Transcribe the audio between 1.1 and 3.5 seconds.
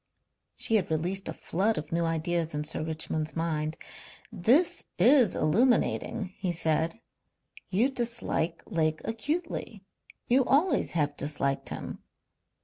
a flood of new ideas in Sir Richmond's